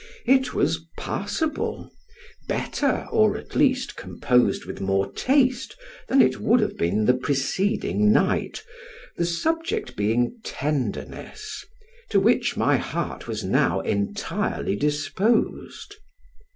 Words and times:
It 0.25 0.51
was 0.55 0.83
passable; 0.97 1.91
better, 2.47 3.05
or 3.11 3.37
at 3.37 3.55
least 3.55 3.95
composed 3.95 4.65
with 4.65 4.81
more 4.81 5.11
taste 5.11 5.75
than 6.07 6.23
it 6.23 6.39
would 6.39 6.59
have 6.59 6.75
been 6.75 7.05
the 7.05 7.13
preceding 7.13 8.11
night, 8.11 8.63
the 9.17 9.25
subject 9.27 9.95
being 9.95 10.39
tenderness, 10.43 11.63
to 12.09 12.19
which 12.19 12.57
my 12.57 12.77
heart 12.77 13.27
was 13.27 13.43
now 13.43 13.81
entirely 13.81 14.75
disposed. 14.75 15.97